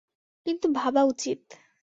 কিন্তু 0.45 0.67
ভাবা 0.75 1.01
উচিত। 1.03 1.39